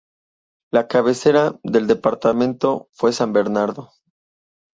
[0.71, 3.91] La cabecera del departamento fue San Bernardo.